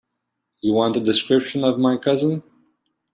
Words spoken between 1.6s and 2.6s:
of my cousin?